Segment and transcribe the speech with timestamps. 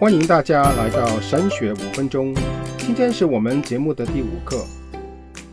[0.00, 2.32] 欢迎大家来到神学五分钟。
[2.78, 4.64] 今天是我们节目的第五课，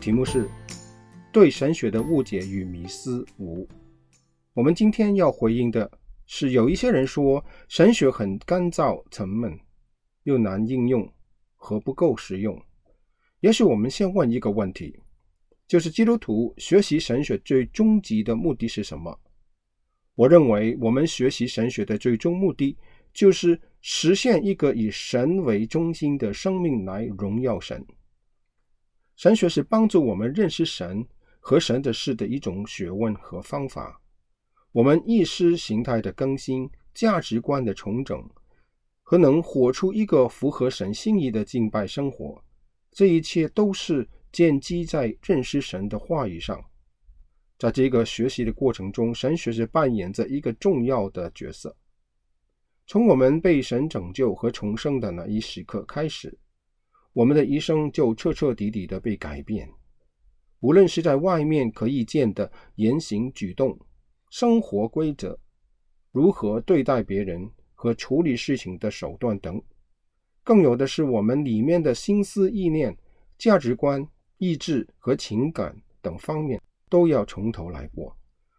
[0.00, 0.48] 题目是
[1.32, 3.68] “对神学的误解与迷思五”。
[4.54, 5.90] 我们今天要回应的
[6.26, 9.58] 是，有一些人说神学很干燥沉闷，
[10.22, 11.12] 又难应用
[11.56, 12.56] 和不够实用。
[13.40, 14.96] 也许我们先问一个问题，
[15.66, 19.18] 就是基督徒学习神学最终极的目的是什么？
[20.14, 22.76] 我认为，我们学习神学的最终目的，
[23.12, 27.86] 就是实现一个以神为中心的生命来荣耀神。
[29.14, 31.06] 神学是帮助我们认识神
[31.38, 34.02] 和神的事的一种学问和方法。
[34.72, 38.28] 我们意识形态的更新、价值观的重整，
[39.04, 42.42] 和能活出一个符合神心意的敬拜生活，
[42.90, 46.60] 这一切都是建基在认识神的话语上。
[47.56, 51.76] 在这个学习的过程中，神学是扮演着一个重要的角色。
[52.86, 56.36] 从我们被神拯救和重生的那一时刻开始，
[57.12, 59.68] 我们的一生就彻彻底底的被改变。
[60.60, 63.78] 无论是在外面可以见的言行举动、
[64.30, 65.38] 生活规则、
[66.12, 69.60] 如何对待别人和处理事情的手段等，
[70.44, 72.96] 更有的是我们里面的心思意念、
[73.36, 74.06] 价值观、
[74.38, 76.60] 意志和情感等方面。
[76.88, 78.16] 都要从头来过。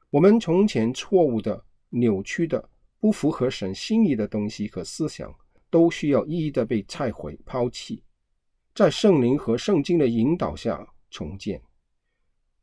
[0.10, 2.70] 我们从前错误的、扭曲的、
[3.00, 5.34] 不符合神心意的东西和思想，
[5.70, 8.04] 都需要一一的被拆毁、抛弃，
[8.74, 11.62] 在圣灵和圣经的引导下重建。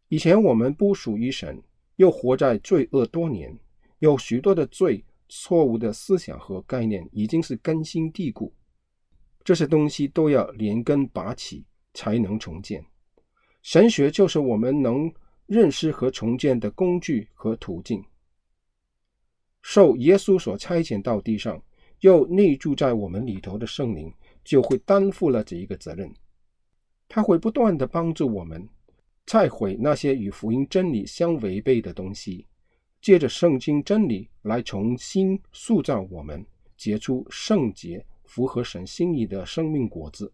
[0.09, 1.63] 以前我们不属于神，
[1.97, 3.59] 又活在罪恶多年，
[3.99, 8.53] 有许多的罪、错误的思想和概念已经是根深蒂固，
[9.43, 12.85] 这些东西都要连根拔起，才能重建。
[13.63, 15.13] 神学就是我们能。
[15.47, 18.03] 认识和重建的工具和途径，
[19.67, 21.59] 受耶稣所差遣到地上，
[22.01, 24.13] 又内住在我们里头的圣灵，
[24.45, 26.13] 就会担负了这一个责任。
[27.09, 28.69] 他会不断地帮助我们
[29.25, 32.47] 拆毁那些与福音真理相违背的东西，
[33.01, 36.45] 借着圣经真理来重新塑造我们，
[36.77, 40.31] 结出圣洁、符合神心意的生命果子。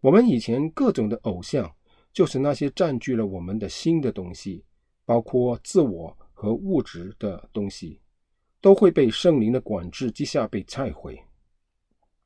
[0.00, 1.70] 我们以前各种的偶像。
[2.12, 4.64] 就是那些占据了我们的心的东西，
[5.04, 8.00] 包括自我和物质的东西，
[8.60, 11.18] 都会被圣灵的管制之下被拆毁，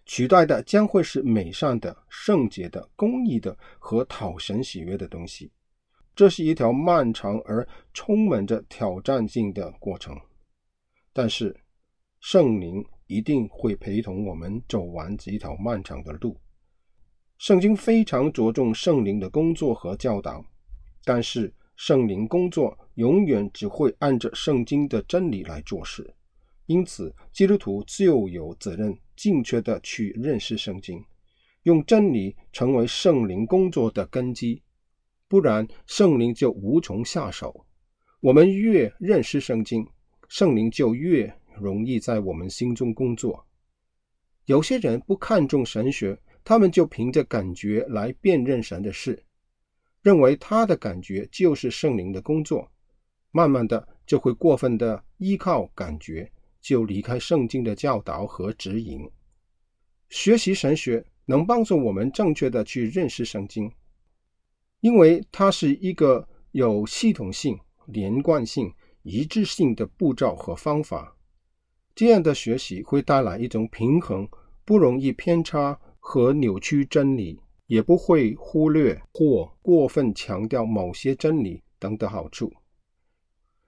[0.04, 5.50] 取代的将会是美善的、圣洁的、公义的和讨神喜悦的东西。
[6.16, 10.16] 这是一条漫长而充满着挑战性的过程，
[11.12, 11.56] 但是
[12.20, 16.36] 圣灵一定会陪同我们走完这一条漫长的路。
[17.38, 20.44] 圣经非常着重圣灵的工作和教导，
[21.04, 26.14] 但是圣灵工作永远只会按着圣经的真理来做事。
[26.66, 31.04] 因此，基督徒就有责任正确地去认识圣经，
[31.64, 34.62] 用真理成为圣灵工作的根基，
[35.28, 37.66] 不然圣灵就无从下手。
[38.20, 39.86] 我们越认识圣经，
[40.28, 43.46] 圣灵就越容易在我们心中工作。
[44.46, 46.18] 有些人不看重神学。
[46.46, 49.24] 他们就凭着感觉来辨认神的事，
[50.02, 52.70] 认为他的感觉就是圣灵的工作，
[53.30, 56.30] 慢慢的就会过分的依靠感觉，
[56.64, 59.08] 就离开圣经的教导和指引。
[60.08, 63.70] 学习神学能帮助我们正确的去认识圣经，
[64.80, 67.58] 因为它是一个有系统性、
[67.88, 71.14] 连贯性、一致性的步骤和方法。
[71.94, 74.26] 这样的学习会带来一种平衡，
[74.64, 75.78] 不容易偏差。
[76.06, 82.52] 和扭曲真理，也不会忽略或过分强调某些真理等的好处。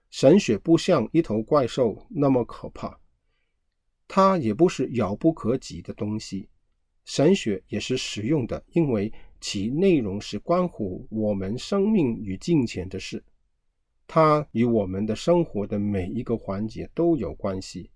[0.09, 2.99] 神学不像一头怪兽那么可怕，
[4.07, 6.49] 它也不是遥不可及的东西。
[7.05, 13.23] 神学也是实用的，因为其内容是关乎我们生命与金钱的事，
[14.07, 17.89] 它与我们的生活的每一个环节都有关系，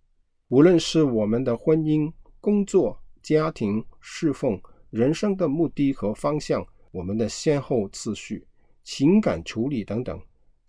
[0.49, 2.97] 无论是我们的婚姻、工作。
[3.21, 4.59] 家庭侍奉、
[4.89, 8.47] 人生的目的和方向、我们的先后次序、
[8.83, 10.19] 情感处理等等，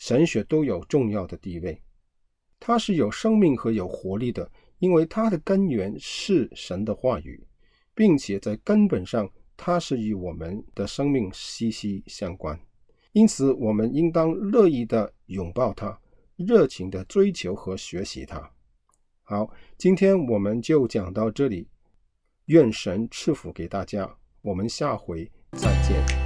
[0.02, 1.80] 神学都有重要的地位。
[2.58, 4.50] 它是有生命和有活力的，
[4.80, 7.46] 因为它的根源是神的话语，
[7.94, 12.58] 并且在根本上，它是与我们的生命息息相关。
[13.12, 15.96] 因此，我们应当乐意的拥抱它，
[16.34, 18.50] 热情的追求和学习它。
[19.22, 21.68] 好，今天我们就讲到这里。
[22.46, 26.21] 愿神赐福给大家，我们下回再见。